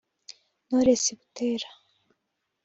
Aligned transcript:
Knowless 0.67 1.05
Butera 1.19 1.67